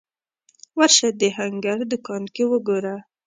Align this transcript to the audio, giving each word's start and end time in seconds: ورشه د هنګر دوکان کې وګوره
ورشه 0.77 1.07
د 1.21 1.21
هنګر 1.37 1.79
دوکان 1.91 2.23
کې 2.33 2.43
وګوره 2.51 2.95